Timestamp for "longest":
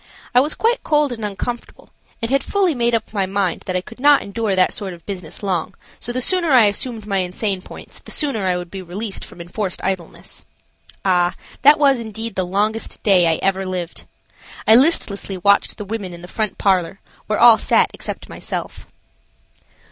12.47-13.03